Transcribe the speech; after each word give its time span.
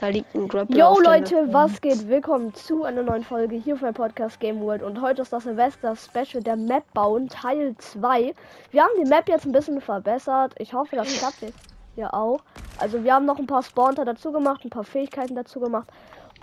Da 0.00 0.08
liegt 0.08 0.34
ein 0.34 0.48
Grappler 0.48 0.78
Yo 0.78 0.98
Leute, 1.00 1.52
was 1.52 1.78
geht? 1.78 2.08
Willkommen 2.08 2.54
zu 2.54 2.84
einer 2.84 3.02
neuen 3.02 3.22
Folge 3.22 3.56
hier 3.56 3.74
auf 3.74 3.82
meinem 3.82 3.92
Podcast 3.92 4.40
Game 4.40 4.58
World 4.62 4.82
und 4.82 5.02
heute 5.02 5.20
ist 5.20 5.30
das 5.30 5.42
Silvester 5.42 5.94
Special 5.94 6.42
der 6.42 6.56
Map 6.56 6.84
bauen 6.94 7.28
Teil 7.28 7.74
2. 7.76 8.34
Wir 8.70 8.82
haben 8.82 8.92
die 8.98 9.06
Map 9.06 9.28
jetzt 9.28 9.44
ein 9.44 9.52
bisschen 9.52 9.78
verbessert. 9.82 10.54
Ich 10.58 10.72
hoffe, 10.72 10.96
das 10.96 11.18
klappt 11.18 11.42
jetzt 11.42 11.58
hier 11.96 12.14
auch. 12.14 12.40
Also 12.78 13.04
wir 13.04 13.12
haben 13.12 13.26
noch 13.26 13.38
ein 13.38 13.46
paar 13.46 13.62
Spawnter 13.62 14.06
dazu 14.06 14.32
gemacht, 14.32 14.64
ein 14.64 14.70
paar 14.70 14.84
Fähigkeiten 14.84 15.34
dazu 15.34 15.60
gemacht 15.60 15.88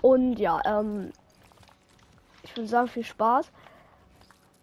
und 0.02 0.38
ja, 0.38 0.60
ähm 0.64 1.10
ich 2.44 2.56
würde 2.56 2.68
sagen 2.68 2.86
viel 2.86 3.04
Spaß. 3.04 3.50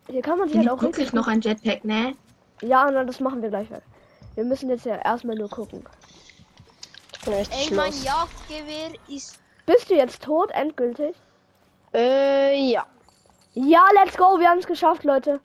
Hier 0.10 0.22
kann 0.22 0.40
man 0.40 0.48
sich 0.48 0.56
halt 0.56 0.68
Hier 0.68 0.74
auch 0.74 0.82
wirklich 0.82 1.12
noch 1.12 1.28
ein 1.28 1.42
Jetpack, 1.42 1.84
ne? 1.84 2.14
Ja, 2.62 2.90
na, 2.90 3.04
das 3.04 3.20
machen 3.20 3.42
wir 3.42 3.50
gleich. 3.50 3.68
Wir 4.36 4.46
müssen 4.46 4.70
jetzt 4.70 4.86
ja 4.86 4.96
erstmal 4.96 5.36
nur 5.36 5.50
gucken. 5.50 5.84
Richtig 7.28 7.72
Ey, 7.72 7.76
mein 7.76 7.92
los. 7.92 8.04
Jagdgewehr 8.04 8.92
ist. 9.08 9.40
Bist 9.66 9.90
du 9.90 9.96
jetzt 9.96 10.22
tot 10.22 10.52
endgültig? 10.52 11.16
Äh, 11.94 12.56
ja. 12.72 12.86
Ja, 13.54 13.84
let's 13.96 14.18
go, 14.18 14.38
wir 14.40 14.50
haben 14.50 14.60
es 14.60 14.68
geschafft, 14.68 15.04
Leute. 15.04 15.40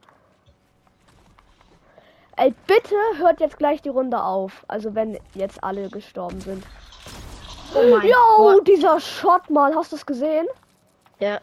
Ey, 2.36 2.54
bitte 2.66 2.94
hört 3.16 3.40
jetzt 3.40 3.58
gleich 3.58 3.82
die 3.82 3.88
Runde 3.88 4.22
auf. 4.22 4.64
Also 4.68 4.94
wenn 4.94 5.18
jetzt 5.34 5.62
alle 5.62 5.88
gestorben 5.88 6.40
sind. 6.40 6.64
Oh 7.74 7.82
mein 7.82 8.06
Yo, 8.08 8.14
Gott. 8.36 8.66
dieser 8.66 8.98
Shot 8.98 9.48
mal, 9.48 9.74
hast 9.74 9.92
du 9.92 9.96
es 9.96 10.04
gesehen? 10.04 10.46
Ja. 11.20 11.40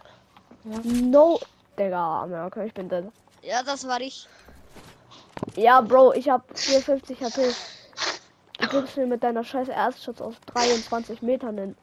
No, 0.83 1.39
Digga, 1.79 2.23
Amerika, 2.23 2.63
ich 2.63 2.73
bin 2.73 2.89
dead. 2.89 3.05
Ja, 3.43 3.63
das 3.63 3.87
war 3.87 4.01
ich. 4.01 4.27
Ja, 5.55 5.79
Bro, 5.81 6.13
ich 6.13 6.27
hab 6.29 6.43
54 6.57 7.23
HP. 7.23 7.53
Du 8.71 8.83
mir 8.97 9.07
mit 9.07 9.23
deiner 9.23 9.43
scheiß 9.43 9.69
Erstschutz 9.69 10.19
aus 10.19 10.35
23 10.47 11.21
Metern 11.21 11.55
den 11.55 11.77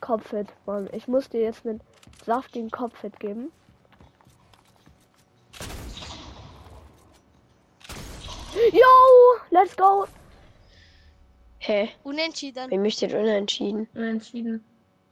Kopfhit, 0.00 0.46
Mann. 0.64 0.88
Ich 0.92 1.08
muss 1.08 1.28
dir 1.28 1.40
jetzt 1.40 1.66
einen 1.66 1.80
saftigen 2.24 2.70
Kopfhit 2.70 3.18
geben. 3.18 3.50
Yo, 8.72 8.86
let's 9.50 9.76
go. 9.76 10.06
Hä? 11.58 11.88
Unentschieden. 12.04 12.70
Wie 12.70 12.78
mich 12.78 12.94
steht 12.94 13.14
unentschieden? 13.14 13.88
Unentschieden. 13.94 14.64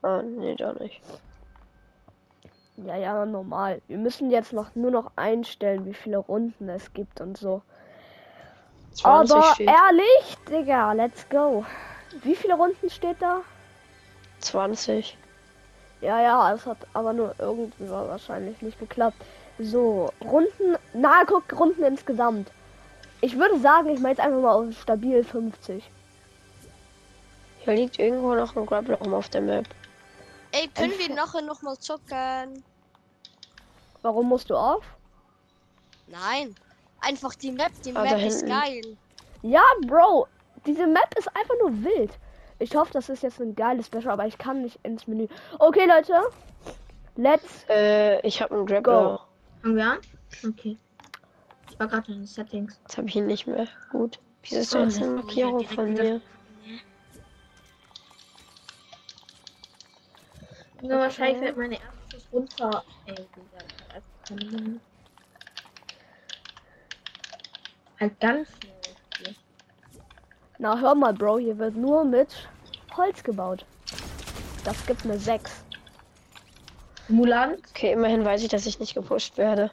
Ah, 0.03 0.23
nee, 0.23 0.55
doch 0.55 0.79
nicht. 0.79 1.01
Ja, 2.77 2.97
ja, 2.97 3.27
normal. 3.27 3.83
Wir 3.89 3.99
müssen 3.99 4.31
jetzt 4.31 4.53
noch 4.53 4.75
nur 4.75 4.91
noch 4.91 5.13
einstellen, 5.17 5.85
wie 5.85 5.95
viele 5.95 6.19
Runden 6.19 6.69
es 6.69 6.93
gibt 6.93 7.21
und 7.21 7.37
so. 7.37 7.63
20 8.95 9.37
Aber 9.37 9.55
steht. 9.55 9.69
ehrlich, 9.69 10.37
Digga, 10.49 10.93
let's 10.93 11.29
go. 11.29 11.65
Wie 12.23 12.35
viele 12.35 12.55
Runden 12.55 12.91
steht 12.91 13.17
da? 13.21 13.41
20. 14.41 15.17
Ja, 16.01 16.21
ja, 16.21 16.53
es 16.55 16.67
hat 16.67 16.79
aber 16.95 17.13
nur 17.13 17.35
irgendwie 17.39 17.89
wahrscheinlich 17.89 18.61
nicht 18.63 18.79
geklappt. 18.79 19.23
So, 19.59 20.11
Runden, 20.25 20.77
na, 20.95 21.25
guck, 21.27 21.59
Runden 21.59 21.85
insgesamt. 21.85 22.51
Ich 23.21 23.37
würde 23.39 23.61
sagen, 23.61 23.91
ich 23.91 24.01
mache 24.01 24.13
jetzt 24.13 24.21
einfach 24.21 24.41
mal 24.41 24.53
auf 24.53 24.81
stabil 24.81 25.23
50. 25.23 25.85
Hier 27.59 27.75
liegt 27.75 27.99
irgendwo 27.99 28.35
noch 28.35 28.57
ein 28.57 28.65
Grappler 28.65 28.97
rum 28.97 29.13
auf 29.13 29.29
der 29.29 29.43
Map. 29.43 29.67
Ey, 30.53 30.69
können 30.69 30.99
wir 30.99 31.15
nachher 31.15 31.43
nochmal 31.43 31.79
zocken? 31.79 32.65
Warum 34.01 34.29
musst 34.29 34.49
du 34.49 34.57
auf? 34.57 34.83
Nein. 36.07 36.55
Einfach 37.01 37.35
die 37.35 37.53
Map. 37.53 37.73
Die 37.85 37.95
Ah, 37.97 38.03
Map 38.05 38.21
ist 38.27 38.47
geil. 38.47 38.97
Ja, 39.43 39.63
Bro, 39.87 40.27
diese 40.67 40.87
Map 40.87 41.15
ist 41.19 41.29
einfach 41.35 41.55
nur 41.63 41.83
wild. 41.85 42.11
Ich 42.59 42.75
hoffe, 42.77 42.93
das 42.93 43.09
ist 43.09 43.23
jetzt 43.23 43.41
ein 43.41 43.55
geiles 43.55 43.87
Special, 43.87 44.11
aber 44.11 44.27
ich 44.27 44.37
kann 44.37 44.61
nicht 44.63 44.79
ins 44.83 45.07
Menü. 45.07 45.27
Okay, 45.59 45.87
Leute. 45.87 46.13
Let's 47.17 47.65
Äh, 47.69 48.21
ich 48.27 48.41
habe 48.43 48.55
einen 48.55 48.67
Grappler. 48.67 49.27
Fangen 49.63 49.77
wir 49.77 49.85
an? 49.93 49.99
Okay. 50.47 50.77
Ich 51.71 51.79
war 51.81 51.89
gerade 51.89 52.13
in 52.13 52.19
den 52.19 52.27
Settings. 52.27 52.79
Jetzt 52.83 52.99
habe 52.99 53.09
ich 53.09 53.17
ihn 53.17 53.27
nicht 53.27 53.47
mehr. 53.47 53.67
Gut. 53.91 54.19
Wieso 54.43 54.59
ist 54.61 54.75
Oh, 54.75 54.85
das 54.85 54.97
eine 54.99 55.07
Markierung 55.13 55.65
von 55.67 55.93
mir? 55.93 56.21
Ja, 60.83 60.99
wahrscheinlich 60.99 61.43
wird 61.43 61.57
meine 61.59 61.75
erstes 61.79 62.27
runter. 62.33 62.85
Ey, 63.07 63.15
Digga, 63.15 63.65
das 63.95 64.03
kann 64.29 64.51
man- 64.53 64.81
Halt 68.01 68.19
ganz 68.19 68.49
schnell. 69.15 69.35
Na, 70.59 70.79
hör 70.79 70.95
mal, 70.95 71.13
Bro, 71.13 71.39
hier 71.39 71.59
wird 71.59 71.77
nur 71.77 72.05
mit 72.05 72.49
Holz 72.97 73.23
gebaut. 73.23 73.67
Das 74.65 74.85
gibt 74.87 75.05
eine 75.05 75.19
6. 75.19 75.65
Mulan? 77.09 77.57
Okay, 77.71 77.93
immerhin 77.93 78.25
weiß 78.25 78.43
ich, 78.43 78.49
dass 78.49 78.67
ich 78.67 78.81
nicht 78.81 78.95
gepusht 78.95 79.37
werde. 79.37 79.71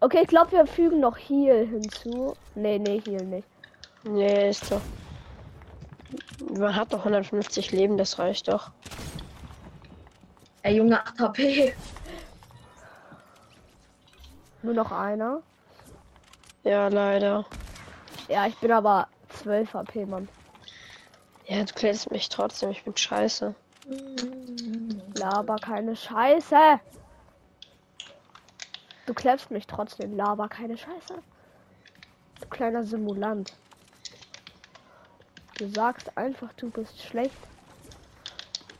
Okay, 0.00 0.22
ich 0.22 0.28
glaube, 0.28 0.52
wir 0.52 0.66
fügen 0.66 1.00
noch 1.00 1.16
Heal 1.16 1.66
hinzu. 1.66 2.34
Nee, 2.54 2.78
nee, 2.78 3.00
Heal 3.06 3.24
nicht. 3.24 3.48
Nee, 4.04 4.50
ist 4.50 4.70
doch. 4.70 4.80
Man 6.58 6.74
hat 6.74 6.92
doch 6.92 7.00
150 7.00 7.72
Leben, 7.72 7.96
das 7.96 8.18
reicht 8.18 8.48
doch. 8.48 8.70
Ey, 10.62 10.76
Junge, 10.76 11.00
8 11.00 11.20
HP. 11.20 11.74
Nur 14.62 14.74
noch 14.74 14.90
einer. 14.90 15.42
Ja, 16.66 16.88
leider. 16.88 17.44
Ja, 18.26 18.48
ich 18.48 18.56
bin 18.56 18.72
aber 18.72 19.06
12 19.28 19.72
HP, 19.72 20.04
Mann. 20.04 20.28
Ja, 21.46 21.62
du 21.62 21.72
kletterst 21.72 22.10
mich 22.10 22.28
trotzdem, 22.28 22.70
ich 22.70 22.82
bin 22.82 22.96
scheiße. 22.96 23.54
Laber 25.14 25.56
keine 25.56 25.94
Scheiße. 25.94 26.80
Du 29.06 29.14
klemmst 29.14 29.52
mich 29.52 29.68
trotzdem. 29.68 30.16
Laber 30.16 30.48
keine 30.48 30.76
Scheiße. 30.76 31.22
Du 32.40 32.48
kleiner 32.48 32.82
Simulant. 32.82 33.52
Du 35.58 35.68
sagst 35.68 36.18
einfach, 36.18 36.52
du 36.54 36.68
bist 36.70 37.00
schlecht. 37.00 37.38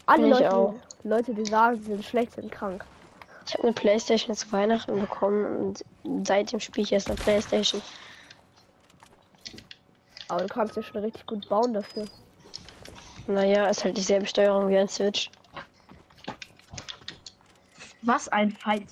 Alle 0.06 0.26
Leute. 0.26 0.74
Leute, 1.04 1.34
die 1.34 1.44
sagen, 1.44 1.76
sie 1.76 1.92
sind 1.92 2.04
schlecht, 2.04 2.32
sind 2.32 2.50
krank. 2.50 2.84
Ich 3.46 3.54
habe 3.54 3.64
eine 3.64 3.72
Playstation 3.72 4.34
zu 4.34 4.50
Weihnachten 4.50 4.98
bekommen 4.98 5.74
und 6.02 6.26
seitdem 6.26 6.58
spiele 6.58 6.84
ich 6.84 6.92
erst 6.92 7.08
eine 7.08 7.16
Playstation. 7.16 7.80
Aber 10.28 10.42
du 10.42 10.48
kannst 10.48 10.74
ja 10.74 10.82
schon 10.82 11.00
richtig 11.00 11.24
gut 11.26 11.48
bauen 11.48 11.72
dafür. 11.72 12.06
Naja, 13.28 13.68
ist 13.68 13.84
halt 13.84 13.96
dieselbe 13.96 14.26
Steuerung 14.26 14.68
wie 14.68 14.78
ein 14.78 14.88
Switch. 14.88 15.30
Was 18.02 18.28
ein 18.28 18.50
Fight. 18.50 18.86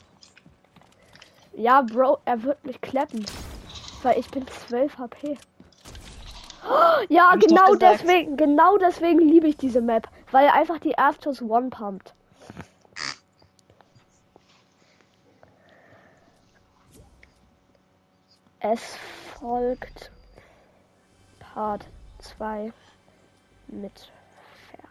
Ja, 1.56 1.82
Bro, 1.82 2.18
er 2.24 2.42
wird 2.42 2.64
mich 2.64 2.80
kleppen. 2.80 3.24
Weil 4.02 4.18
ich 4.18 4.28
bin 4.30 4.46
12 4.46 4.98
HP. 4.98 5.38
Oh, 6.68 7.04
Ja, 7.08 7.30
Hab 7.30 7.40
genau 7.40 7.74
deswegen, 7.74 8.36
genau 8.36 8.76
deswegen 8.78 9.20
liebe 9.20 9.48
ich 9.48 9.56
diese 9.56 9.80
Map. 9.80 10.08
Weil 10.30 10.48
einfach 10.48 10.78
die 10.78 10.92
Erstschuss 10.92 11.42
one 11.42 11.70
pumpt. 11.70 12.14
Es 18.66 18.96
folgt 19.38 20.10
Part 21.38 21.84
2 22.20 22.72
mit 23.66 24.10
Ver. 24.70 24.88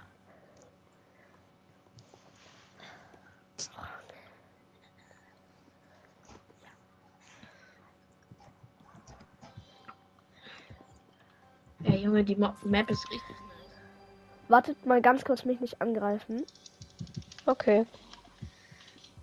Ey, 11.83 11.97
Junge, 11.97 12.23
die 12.23 12.35
Mo 12.35 12.53
Map 12.62 12.91
ist 12.91 13.09
richtig 13.09 13.28
nice. 13.29 14.50
Wartet 14.50 14.85
mal 14.85 15.01
ganz 15.01 15.25
kurz, 15.25 15.45
mich 15.45 15.59
nicht 15.59 15.81
angreifen. 15.81 16.45
Okay. 17.48 17.88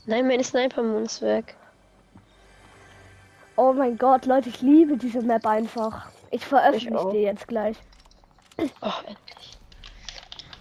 Nein, 0.06 0.26
meine 0.26 0.42
Sniper-Moon 0.42 1.04
ist 1.04 1.22
weg. 1.22 1.54
Oh 3.62 3.74
mein 3.74 3.98
Gott, 3.98 4.24
Leute, 4.24 4.48
ich 4.48 4.62
liebe 4.62 4.96
diese 4.96 5.20
Map 5.20 5.46
einfach. 5.46 6.06
Ich 6.30 6.46
veröffentliche 6.46 6.98
auch. 6.98 7.10
die 7.12 7.18
jetzt 7.18 7.46
gleich. 7.46 7.76
Oh, 8.80 8.88
endlich. 9.06 9.58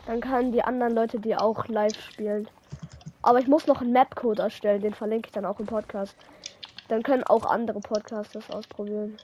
Dann 0.05 0.19
können 0.19 0.51
die 0.51 0.61
anderen 0.61 0.95
Leute 0.95 1.17
die 1.17 1.33
auch 1.33 1.65
live 1.69 1.97
spielen. 1.97 2.49
Aber 3.21 3.39
ich 3.39 3.47
muss 3.47 3.67
noch 3.67 3.79
einen 3.79 3.93
Mapcode 3.93 4.39
erstellen, 4.39 4.81
den 4.81 4.93
verlinke 4.93 5.27
ich 5.27 5.31
dann 5.31 5.45
auch 5.45 5.61
im 5.61 5.65
Podcast. 5.65 6.13
Dann 6.89 7.01
können 7.01 7.23
auch 7.23 7.45
andere 7.45 7.79
Podcasts 7.79 8.33
das 8.33 8.49
ausprobieren. 8.49 9.15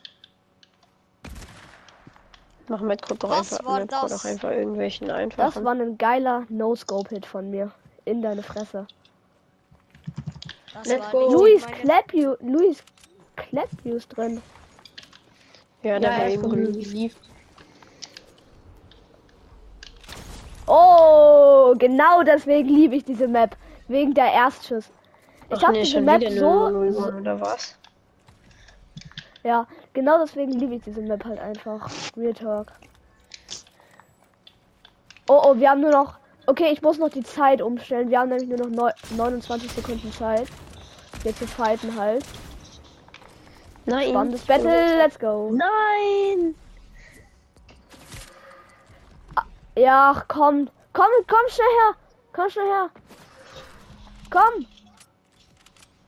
Mach 2.70 2.80
Metcode 2.80 3.22
doch 3.24 3.32
einfach, 3.38 3.86
das? 3.88 4.10
doch 4.10 4.24
einfach 4.26 4.52
irgendwelchen 4.52 5.08
Das 5.08 5.18
einfachen. 5.18 5.66
war 5.66 5.74
ein 5.74 5.98
geiler 5.98 6.46
No-Scope-Hit 6.48 7.26
von 7.26 7.50
mir. 7.52 7.72
In 8.06 8.22
deine 8.22 8.42
Fresse. 8.42 8.88
Das 10.74 10.88
Let's 10.88 11.12
go. 11.12 11.30
Luis 11.34 11.66
meine- 11.66 11.76
Clapview, 11.78 12.36
Luis 12.40 12.82
Clapview 13.36 13.96
ist 13.96 14.08
drin. 14.16 14.42
ja, 15.84 16.00
der 16.00 16.12
Ja, 16.12 16.18
war 16.20 16.28
eben. 16.30 16.52
Relief. 16.52 17.16
Oh, 20.68 21.76
genau 21.78 22.24
deswegen 22.24 22.70
liebe 22.70 22.96
ich 22.96 23.04
diese 23.06 23.28
Map. 23.28 23.56
Wegen 23.88 24.14
der 24.16 24.32
Erstschuss. 24.34 24.90
Ich 25.50 25.62
habe 25.62 25.74
nee, 25.74 25.84
diese 25.84 26.02
Map 26.02 26.24
so, 26.32 26.70
001 26.70 26.96
so. 26.96 27.06
oder 27.14 27.40
was? 27.40 27.78
Ja, 29.44 29.68
genau 29.94 30.18
deswegen 30.20 30.54
liebe 30.54 30.76
ich 30.76 30.82
diese 30.82 31.02
Map 31.02 31.24
halt 31.24 31.40
einfach. 31.40 31.88
Real 32.18 32.34
Talk. 32.34 32.72
Oh, 35.30 35.40
oh, 35.44 35.56
wir 35.58 35.70
haben 35.70 35.82
nur 35.82 35.92
noch. 35.92 36.18
Okay, 36.48 36.70
ich 36.72 36.82
muss 36.82 36.98
noch 36.98 37.10
die 37.10 37.24
Zeit 37.24 37.62
umstellen. 37.62 38.10
Wir 38.10 38.20
haben 38.20 38.30
nämlich 38.30 38.50
nur 38.50 38.58
noch 38.58 38.70
neun- 38.70 39.18
29 39.18 39.72
Sekunden 39.72 40.12
Zeit. 40.12 40.48
Hier 41.22 41.36
zu 41.36 41.46
fighten 41.48 41.96
halt. 42.00 42.24
Nein. 43.86 44.10
Spannendes 44.10 44.42
Battle, 44.46 44.98
let's 44.98 45.20
go. 45.20 45.52
Nein! 45.52 46.56
Ja, 49.78 50.12
ach, 50.16 50.26
komm. 50.28 50.70
Komm, 50.94 51.06
komm 51.28 51.40
schnell 51.50 51.68
her. 51.68 51.96
Komm 52.34 52.50
schnell 52.50 52.66
her. 52.68 52.90
Komm. 54.30 54.66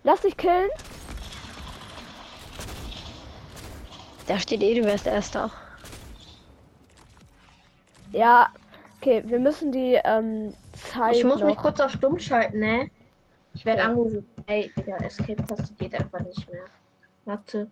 Lass 0.04 0.22
dich 0.22 0.38
killen. 0.38 0.70
Da 4.28 4.40
steht 4.40 4.62
eh, 4.64 4.74
du 4.80 4.86
wärst 4.86 5.06
erster. 5.08 5.52
Ja. 8.12 8.50
Okay, 9.00 9.24
wir 9.28 9.40
müssen 9.40 9.72
die 9.72 10.00
ähm, 10.04 10.54
Zeit 10.74 11.16
Ich 11.18 11.24
muss 11.24 11.40
noch. 11.40 11.48
mich 11.48 11.58
kurz 11.58 11.80
auf 11.80 11.92
stumm 11.92 12.18
schalten, 12.20 12.60
ne? 12.60 12.90
Ich 13.54 13.64
werde 13.66 13.82
Ja. 13.82 13.88
angerufen. 13.90 14.28
Ey, 14.48 14.72
Digga, 14.78 14.98
Escape-Taste 14.98 15.74
geht 15.76 15.94
einfach 15.94 16.20
nicht 16.22 16.50
mehr. 16.52 16.64
Warte. 17.28 17.70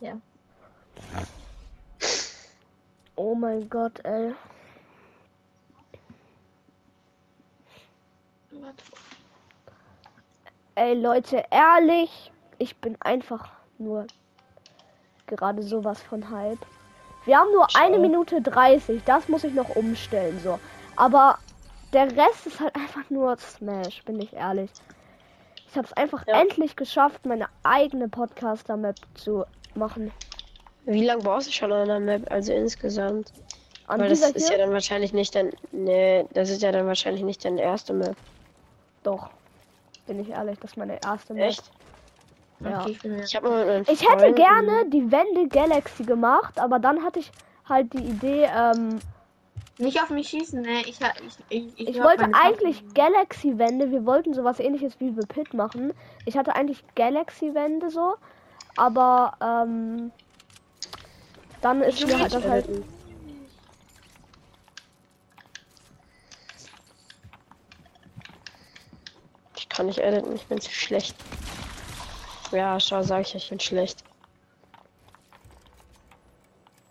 Ja. 0.00 0.18
Oh 3.14 3.34
mein 3.34 3.68
Gott, 3.68 4.02
ey. 4.04 4.34
Warte. 8.50 8.84
Ey 10.74 10.94
Leute, 10.94 11.44
ehrlich, 11.50 12.32
ich 12.56 12.74
bin 12.78 12.96
einfach 13.02 13.50
nur 13.76 14.06
gerade 15.26 15.62
sowas 15.62 16.00
von 16.00 16.30
Hype. 16.30 16.64
Wir 17.26 17.36
haben 17.36 17.52
nur 17.52 17.66
Ich 17.68 17.76
eine. 17.76 17.98
Minute 17.98 18.40
30, 18.40 19.04
das 19.04 19.28
muss 19.28 19.44
ich 19.44 19.52
noch 19.52 19.76
umstellen, 19.76 20.40
so. 20.42 20.58
Aber 20.96 21.38
der 21.92 22.04
Rest 22.16 22.46
ist 22.46 22.60
halt 22.60 22.74
einfach 22.74 23.08
nur 23.10 23.36
Smash, 23.38 24.02
bin 24.04 24.20
ich 24.20 24.32
ehrlich. 24.32 24.70
Ich 25.70 25.76
habe 25.76 25.86
es 25.86 25.92
einfach 25.92 26.26
Ja. 26.26 26.40
endlich 26.40 26.76
geschafft, 26.76 27.26
meine 27.26 27.46
eigene 27.62 28.08
Podcaster-Map 28.08 28.96
zu 29.14 29.44
machen. 29.74 30.10
Wie 30.86 31.04
lange 31.04 31.22
brauchst 31.22 31.48
du 31.48 31.52
schon 31.52 31.70
an 31.72 31.88
der 31.88 32.00
Map? 32.00 32.30
Also 32.30 32.52
insgesamt. 32.52 33.32
An 33.86 34.00
Weil 34.00 34.08
das 34.10 34.20
ist 34.20 34.48
hier? 34.48 34.58
ja 34.58 34.64
dann 34.64 34.72
wahrscheinlich 34.72 35.12
nicht 35.12 35.34
dein. 35.34 35.50
Nee, 35.72 36.26
das 36.32 36.50
ist 36.50 36.62
ja 36.62 36.72
dann 36.72 36.86
wahrscheinlich 36.86 37.22
nicht 37.22 37.44
deine 37.44 37.60
erste 37.60 37.92
Map. 37.92 38.16
Doch. 39.02 39.30
Bin 40.06 40.20
ich 40.20 40.30
ehrlich, 40.30 40.58
das 40.58 40.72
ist 40.72 40.76
meine 40.76 40.98
erste 41.02 41.34
Map. 41.34 41.48
Echt? 41.48 41.70
Ja. 42.60 42.80
Okay, 42.82 42.98
ich 43.02 43.04
Ich 43.04 43.36
habe 43.36 43.48
mal 43.50 43.58
mit 43.58 43.66
meinen 43.86 43.94
Ich 43.94 44.08
hätte 44.10 44.32
gerne 44.32 44.86
die 44.90 45.10
Wende 45.12 45.48
Galaxy 45.48 46.02
gemacht, 46.04 46.58
aber 46.58 46.78
dann 46.78 47.04
hatte 47.04 47.20
ich 47.20 47.30
halt 47.68 47.92
die 47.92 48.02
Idee, 48.04 48.48
ähm, 48.54 48.98
Nicht 49.78 50.02
auf 50.02 50.10
mich 50.10 50.28
schießen, 50.28 50.60
ne? 50.60 50.82
Ich, 50.86 51.00
ha- 51.00 51.14
ich, 51.48 51.76
ich, 51.78 51.88
Ich 51.88 52.02
wollte 52.02 52.28
eigentlich 52.34 52.82
Galaxy-Wände, 52.94 53.92
wir 53.92 54.04
wollten 54.04 54.34
sowas 54.34 54.58
ähnliches 54.58 54.98
wie 54.98 55.12
The 55.12 55.24
Pit 55.26 55.54
machen. 55.54 55.92
Ich 56.24 56.36
hatte 56.36 56.56
eigentlich 56.56 56.82
Galaxy-Wände 56.96 57.88
so, 57.90 58.16
aber 58.76 59.34
ähm, 59.40 60.10
dann 61.60 61.82
ist 61.82 62.04
mir 62.04 62.18
halt 62.18 62.34
das 62.34 62.44
halt. 62.44 62.68
Ich 69.56 69.68
kann 69.68 69.86
nicht 69.86 69.98
editen, 70.00 70.34
ich 70.34 70.46
bin 70.46 70.60
zu 70.60 70.70
schlecht. 70.72 71.14
Ja, 72.50 72.80
schau, 72.80 73.02
sag 73.04 73.20
ich, 73.20 73.34
ich 73.36 73.48
bin 73.48 73.60
schlecht. 73.60 74.02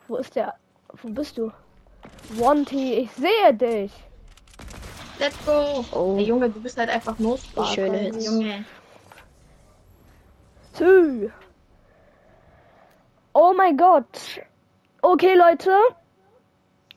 Wo 0.08 0.16
ist 0.16 0.36
der? 0.38 0.54
Wo 1.02 1.10
bist 1.10 1.38
du? 1.38 1.52
Wanty, 2.30 2.94
ich 2.94 3.12
sehe 3.12 3.54
dich. 3.54 3.92
Let's 5.20 5.38
go! 5.46 5.84
Oh. 5.92 6.16
Ey, 6.18 6.26
Junge, 6.26 6.50
du 6.50 6.62
bist 6.62 6.78
halt 6.78 6.90
einfach 6.90 7.18
nur 7.18 7.38
Wie 7.38 7.66
schöne 7.66 7.98
Hits. 7.98 8.18
Hits. 8.18 8.26
Junge. 8.28 8.66
Tschü. 10.76 11.32
Oh 13.34 13.54
mein 13.56 13.78
Gott. 13.78 14.42
Okay, 15.02 15.36
Leute. 15.36 15.72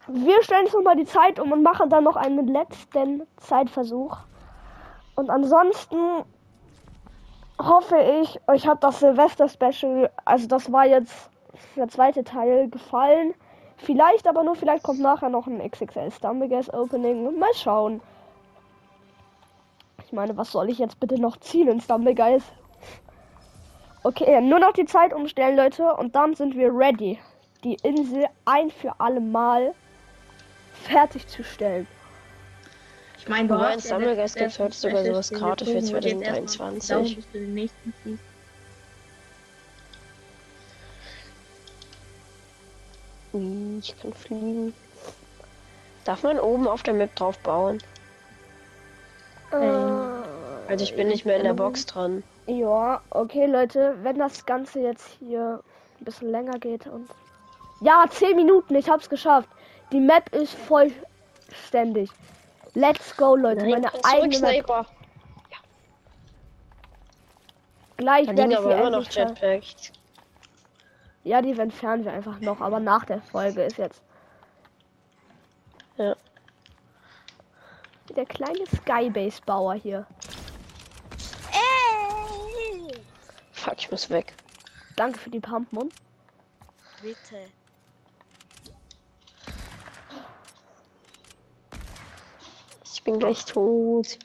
Wir 0.06 0.42
stellen 0.42 0.64
jetzt 0.64 0.74
nochmal 0.74 0.96
die 0.96 1.04
Zeit 1.04 1.38
um 1.38 1.52
und 1.52 1.62
machen 1.62 1.88
dann 1.88 2.04
noch 2.04 2.16
einen 2.16 2.48
letzten 2.48 3.26
Zeitversuch. 3.36 4.18
Und 5.14 5.30
ansonsten 5.30 6.24
hoffe 7.58 7.96
ich, 8.22 8.40
euch 8.48 8.66
hat 8.66 8.82
das 8.82 9.00
Silvester-Special, 9.00 10.10
also 10.24 10.46
das 10.46 10.72
war 10.72 10.86
jetzt 10.86 11.30
der 11.76 11.88
zweite 11.88 12.24
Teil, 12.24 12.68
gefallen. 12.68 13.34
Vielleicht 13.82 14.26
aber 14.26 14.42
nur, 14.42 14.56
vielleicht 14.56 14.82
kommt 14.82 15.00
nachher 15.00 15.28
noch 15.30 15.46
ein 15.46 15.58
XXL 15.68 16.10
Stumblegas 16.10 16.72
Opening. 16.72 17.38
Mal 17.38 17.54
schauen. 17.54 18.00
Ich 20.04 20.12
meine, 20.12 20.36
was 20.36 20.52
soll 20.52 20.68
ich 20.70 20.78
jetzt 20.78 20.98
bitte 21.00 21.20
noch 21.20 21.38
ziehen 21.38 21.68
in 21.68 21.80
Stumbleguys? 21.80 22.42
Okay, 24.02 24.40
nur 24.40 24.58
noch 24.58 24.72
die 24.72 24.86
Zeit 24.86 25.12
umstellen, 25.14 25.56
Leute, 25.56 25.94
und 25.94 26.14
dann 26.16 26.34
sind 26.34 26.56
wir 26.56 26.74
ready, 26.74 27.18
die 27.64 27.74
Insel 27.82 28.26
ein 28.44 28.70
für 28.70 28.94
alle 28.98 29.20
Mal 29.20 29.74
fertigzustellen. 30.72 31.86
Ich 33.18 33.28
meine, 33.28 33.56
hast 33.58 33.86
Stumblegeist 33.86 34.34
das- 34.36 34.42
gibt's 34.42 34.58
heute 34.58 34.68
das 34.70 34.80
sogar 34.80 35.04
sowas 35.04 35.30
gratis 35.30 35.68
für 35.68 35.74
gezogen, 35.74 35.96
wo 35.96 36.00
du 36.00 36.08
jetzt 36.08 36.22
erstmal 36.22 36.80
2023. 36.80 38.18
Ui, 43.32 43.78
Ich 43.78 44.00
kann 44.00 44.12
fliegen. 44.12 44.74
Darf 46.04 46.22
man 46.22 46.38
oben 46.38 46.66
auf 46.66 46.82
der 46.82 46.94
Map 46.94 47.14
drauf 47.16 47.38
bauen? 47.38 47.78
Also 49.50 50.84
ich 50.84 50.94
bin 50.94 51.08
nicht 51.08 51.26
mehr 51.26 51.36
in 51.36 51.44
der 51.44 51.54
Box 51.54 51.86
dran. 51.86 52.22
Ja, 52.46 53.00
okay, 53.10 53.46
Leute, 53.46 53.96
wenn 54.02 54.18
das 54.18 54.46
Ganze 54.46 54.80
jetzt 54.80 55.08
hier 55.18 55.62
ein 56.00 56.04
bisschen 56.04 56.30
länger 56.30 56.58
geht 56.58 56.86
und. 56.86 57.08
Ja, 57.80 58.04
10 58.08 58.36
Minuten, 58.36 58.74
ich 58.74 58.88
hab's 58.88 59.08
geschafft. 59.08 59.48
Die 59.92 60.00
Map 60.00 60.34
ist 60.34 60.54
vollständig. 60.54 62.10
Let's 62.74 63.16
go, 63.16 63.34
Leute. 63.34 63.62
Nein, 63.62 63.82
Meine 63.82 63.90
eigene 64.04 64.38
Map. 64.38 64.50
Sniper. 64.50 64.86
Gleich 67.96 68.26
Da 68.28 68.36
werde 68.36 68.52
ich 68.52 68.58
immer 68.58 68.90
noch 68.90 69.10
Jetpacks. 69.10 69.92
Ja, 71.22 71.42
die 71.42 71.58
entfernen 71.58 72.04
wir 72.04 72.12
einfach 72.12 72.40
noch, 72.40 72.60
aber 72.60 72.80
nach 72.80 73.04
der 73.04 73.20
Folge 73.20 73.62
ist 73.62 73.76
jetzt. 73.76 74.02
Ja. 75.96 76.16
Der 78.16 78.24
kleine 78.24 78.64
Skybase-Bauer 78.66 79.74
hier. 79.74 80.06
Ey! 81.52 82.92
Fuck, 83.52 83.74
ich 83.78 83.90
muss 83.90 84.08
weg. 84.08 84.34
Danke 84.96 85.18
für 85.18 85.30
die 85.30 85.40
Pumpmon. 85.40 85.90
Bitte. 87.02 87.46
Ich 92.84 93.04
bin 93.04 93.18
gleich 93.18 93.44
tot. 93.44 94.18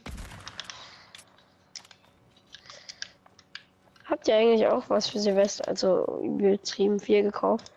Habt 4.15 4.29
ihr 4.29 4.35
eigentlich 4.37 4.65
auch 4.65 4.83
was 4.87 5.09
für 5.09 5.19
Silvester, 5.19 5.67
also 5.67 6.21
übertrieben 6.23 7.01
viel 7.01 7.21
gekauft? 7.21 7.69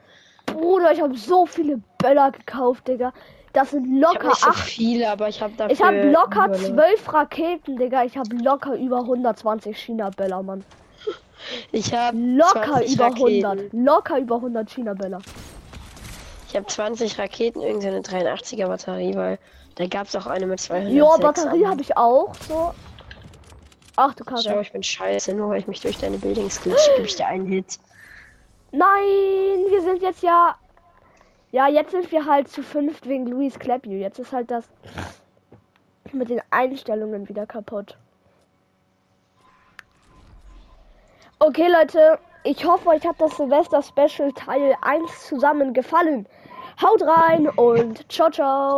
Bruder, 0.47 0.93
ich 0.93 1.03
habe 1.03 1.17
so 1.17 1.47
viele 1.47 1.81
Böller 1.99 2.31
gekauft, 2.31 2.87
Digga. 2.87 3.13
Das 3.53 3.73
sind 3.73 3.99
Ich 3.99 4.05
hab 4.05 4.15
locker 4.15 4.35
so 4.37 4.47
acht. 4.47 4.69
viele, 4.69 5.11
aber 5.11 5.29
ich 5.29 5.43
habe 5.43 5.53
dafür. 5.57 5.73
Ich 5.73 5.83
habe 5.83 6.13
locker 6.13 6.53
zwölf 6.53 7.13
Raketen, 7.13 7.77
Digga. 7.77 8.05
Ich 8.05 8.17
habe 8.17 8.37
locker 8.37 8.77
über 8.77 9.01
120 9.01 9.77
China-Böller, 9.77 10.45
Mann. 10.45 10.65
Ich 11.73 11.93
habe 11.93 12.17
Locker 12.17 12.75
20 12.85 12.95
über 12.95 13.05
Raketen. 13.07 13.45
100. 13.45 13.73
Locker 13.73 14.19
über 14.21 14.37
100 14.37 14.71
China-Böller. 14.71 15.19
Ich 16.49 16.55
habe 16.55 16.67
20 16.67 17.19
Raketen, 17.19 17.63
irgendeine 17.63 18.01
83er 18.01 18.69
Batterie, 18.69 19.17
weil 19.17 19.41
da 19.75 19.89
gab 19.89 20.07
es 20.07 20.15
auch 20.15 20.27
eine 20.27 20.47
mit 20.47 20.61
200. 20.61 20.93
Ja, 20.93 21.17
Batterie 21.17 21.67
habe 21.67 21.81
ich 21.81 21.97
auch. 21.97 22.33
So. 22.49 22.73
Ach 24.01 24.15
du 24.15 24.23
Schau, 24.25 24.37
Kacke. 24.37 24.61
ich 24.61 24.71
bin 24.71 24.83
scheiße, 24.85 25.35
nur 25.35 25.51
weil 25.51 25.59
ich 25.59 25.67
mich 25.67 25.81
durch 25.81 25.99
deine 25.99 26.19
Buildings 26.19 26.63
glitsche, 26.63 26.89
gebe 26.95 27.09
ich 27.09 27.17
dir 27.17 27.27
einen 27.27 27.47
Hit. 27.47 27.81
Nein, 28.71 29.65
wir 29.71 29.83
sind 29.83 30.03
jetzt 30.03 30.23
ja. 30.23 30.55
Ja, 31.51 31.67
jetzt 31.67 31.91
sind 31.91 32.13
wir 32.13 32.25
halt 32.25 32.47
zu 32.49 32.63
fünft 32.63 33.09
wegen 33.09 33.27
Louis 33.27 33.59
Clapview. 33.59 33.99
Jetzt 33.99 34.21
ist 34.21 34.31
halt 34.31 34.53
das 34.53 34.67
mit 36.13 36.31
den 36.31 36.41
Einstellungen 36.51 37.29
wieder 37.29 37.45
kaputt. 37.45 37.99
Okay, 41.41 41.67
Leute, 41.67 42.21
ich 42.45 42.65
hoffe, 42.65 42.91
euch 42.91 43.05
hat 43.05 43.21
das 43.21 43.37
Silvester 43.37 43.83
Special 43.83 44.33
Teil 44.33 44.77
1 44.81 45.27
zusammen 45.27 45.75
gefallen. 45.75 46.29
Haut 46.81 47.03
rein 47.03 47.49
und 47.49 48.11
ciao, 48.13 48.31
ciao. 48.31 48.77